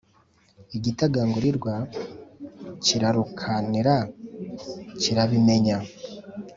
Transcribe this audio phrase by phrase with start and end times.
[0.77, 1.73] igitagangurirwa
[2.83, 3.95] kirarukanira
[5.01, 5.77] kirabimenya